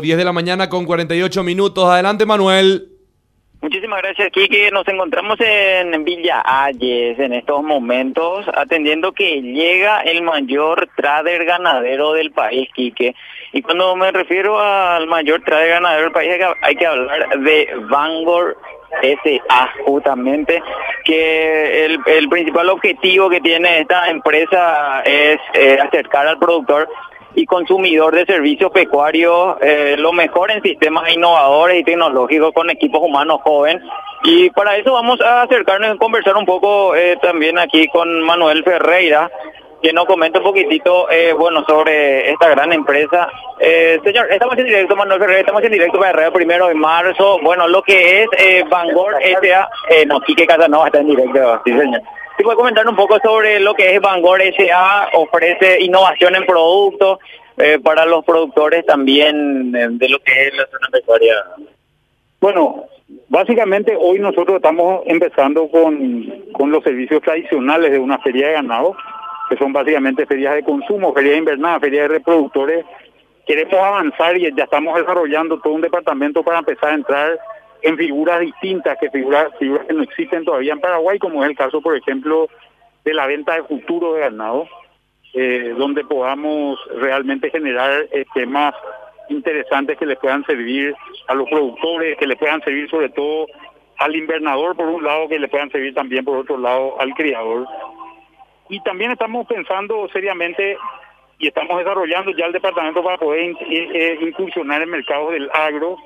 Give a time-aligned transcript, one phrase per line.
[0.00, 1.84] 10 de la mañana con 48 minutos.
[1.84, 2.88] Adelante, Manuel.
[3.60, 4.70] Muchísimas gracias, Kike.
[4.70, 12.14] Nos encontramos en Villa Ayes en estos momentos, atendiendo que llega el mayor trader ganadero
[12.14, 13.14] del país, Quique.
[13.52, 16.32] Y cuando me refiero al mayor trader ganadero del país,
[16.62, 18.56] hay que hablar de Vanguard
[19.02, 20.62] SA, justamente,
[21.04, 26.88] que el, el principal objetivo que tiene esta empresa es eh, acercar al productor
[27.34, 33.00] y consumidor de servicios pecuarios, eh, lo mejor en sistemas innovadores y tecnológicos con equipos
[33.02, 33.82] humanos jóvenes.
[34.24, 38.62] Y para eso vamos a acercarnos y conversar un poco eh, también aquí con Manuel
[38.62, 39.30] Ferreira,
[39.82, 43.28] que nos comenta un poquitito, eh, bueno, sobre esta gran empresa.
[43.58, 47.40] Eh, señor, estamos en directo, Manuel Ferreira, estamos en directo para el primero de marzo.
[47.42, 51.72] Bueno, lo que es eh, Bangor S.A., eh, no, Quique Casanova está en directo, sí.
[52.42, 55.10] ¿Sí puede comentar un poco sobre lo que es Bangor S.A.?
[55.12, 57.20] Ofrece innovación en productos
[57.56, 61.36] eh, para los productores también eh, de lo que es la zona pecuaria.
[62.40, 62.86] Bueno,
[63.28, 68.96] básicamente hoy nosotros estamos empezando con, con los servicios tradicionales de una feria de ganado,
[69.48, 72.84] que son básicamente ferias de consumo, ferias de invernada, ferias de reproductores.
[73.46, 77.38] Queremos avanzar y ya estamos desarrollando todo un departamento para empezar a entrar
[77.82, 81.56] en figuras distintas, que figuras, figuras que no existen todavía en Paraguay, como es el
[81.56, 82.48] caso, por ejemplo,
[83.04, 84.68] de la venta de futuro de ganado,
[85.34, 88.74] eh, donde podamos realmente generar esquemas
[89.28, 90.94] interesantes que le puedan servir
[91.28, 93.46] a los productores, que le puedan servir sobre todo
[93.98, 97.66] al invernador por un lado, que le puedan servir también por otro lado al criador.
[98.68, 100.76] Y también estamos pensando seriamente
[101.38, 105.96] y estamos desarrollando ya el departamento para poder eh, incursionar en mercados del agro,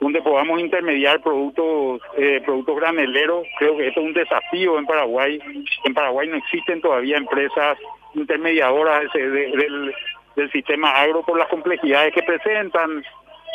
[0.00, 3.46] donde podamos intermediar productos eh, productos graneleros.
[3.58, 5.40] Creo que esto es un desafío en Paraguay.
[5.84, 7.78] En Paraguay no existen todavía empresas
[8.14, 9.94] intermediadoras de, de, del,
[10.36, 13.02] del sistema agro por las complejidades que presentan,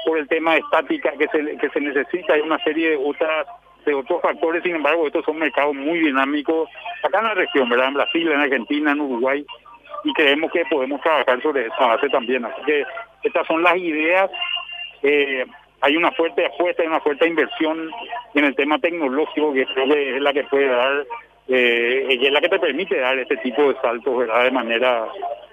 [0.05, 3.47] por el tema estática que se, que se necesita, hay una serie de otras
[3.85, 6.69] de otros factores, sin embargo, estos son mercados muy dinámicos
[7.01, 7.87] acá en la región, ¿verdad?
[7.87, 9.43] En Brasil, en Argentina, en Uruguay,
[10.03, 12.45] y creemos que podemos trabajar sobre esa base también.
[12.45, 12.85] Así que
[13.23, 14.29] estas son las ideas.
[15.01, 15.45] Eh,
[15.81, 17.89] hay una fuerte apuesta, hay una fuerte inversión
[18.33, 21.05] en el tema tecnológico que creo que es la que puede dar,
[21.47, 24.27] eh, es la que te permite dar este tipo de saltos.
[24.27, 25.07] De manera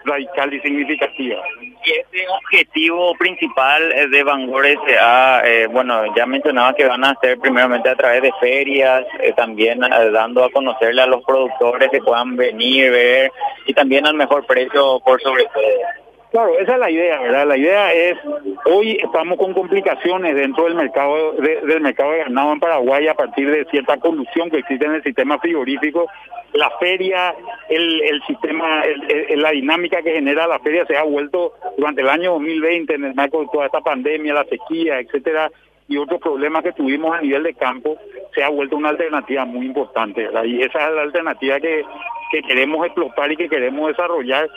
[0.08, 1.42] radical y significativa.
[1.60, 7.38] Y ese objetivo principal de Bangor S.A., eh, bueno, ya mencionaba que van a hacer
[7.38, 12.00] primeramente a través de ferias, eh, también eh, dando a conocerle a los productores que
[12.00, 13.30] puedan venir, ver,
[13.66, 16.07] y también al mejor precio por sobre todo.
[16.30, 17.46] Claro, esa es la idea, ¿verdad?
[17.46, 18.18] La idea es,
[18.66, 23.14] hoy estamos con complicaciones dentro del mercado de, del mercado de ganado en Paraguay a
[23.14, 26.06] partir de cierta colusión que existe en el sistema frigorífico.
[26.52, 27.34] La feria,
[27.70, 32.08] el, el sistema, el, la dinámica que genera la feria se ha vuelto durante el
[32.10, 35.50] año 2020 en el marco de toda esta pandemia, la sequía, etcétera,
[35.88, 37.96] y otros problemas que tuvimos a nivel de campo,
[38.34, 40.44] se ha vuelto una alternativa muy importante, ¿verdad?
[40.44, 41.82] Y esa es la alternativa que,
[42.30, 44.48] que queremos explotar y que queremos desarrollar,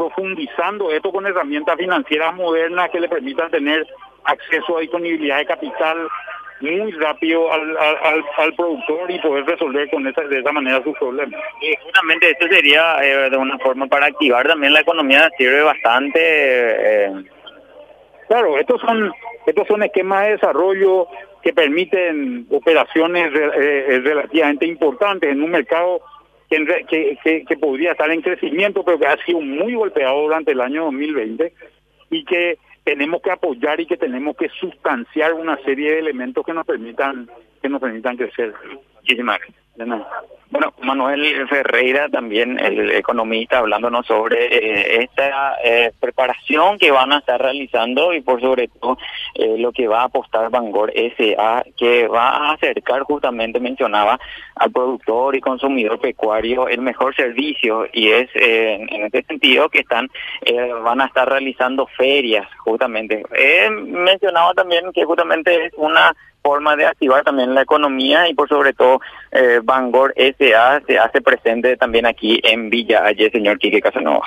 [0.00, 3.86] profundizando esto con herramientas financieras modernas que le permitan tener
[4.24, 6.08] acceso a disponibilidad de capital
[6.62, 10.96] muy rápido al, al, al productor y poder resolver con esa, de esa manera sus
[10.96, 11.38] problemas.
[11.60, 16.18] Y justamente esto sería eh, de una forma para activar también la economía, sirve bastante.
[16.18, 17.24] Eh.
[18.28, 19.12] Claro, estos son
[19.44, 21.08] estos son esquemas de desarrollo
[21.42, 26.00] que permiten operaciones eh, relativamente importantes en un mercado
[26.50, 30.60] que, que, que, podría estar en crecimiento, pero que ha sido muy golpeado durante el
[30.60, 31.52] año 2020
[32.10, 36.52] y que tenemos que apoyar y que tenemos que sustanciar una serie de elementos que
[36.52, 37.30] nos permitan
[37.62, 38.52] que nos permitan crecer.
[39.10, 39.60] Muchísimas gracias.
[40.50, 47.18] Bueno, Manuel Ferreira, también el economista, hablándonos sobre eh, esta eh, preparación que van a
[47.18, 48.98] estar realizando y por sobre todo
[49.36, 54.18] eh, lo que va a apostar Bangor S.A., que va a acercar justamente, mencionaba,
[54.56, 60.08] al productor y consumidor pecuario el mejor servicio y es en este sentido que están
[60.82, 63.24] van a estar realizando ferias justamente.
[63.34, 68.48] He mencionado también que justamente es una forma de activar también la economía y por
[68.48, 69.00] sobre todo
[69.32, 70.80] eh, Bangor S.A.
[70.86, 74.26] se hace presente también aquí en Villa Allí, señor Quique Casanova.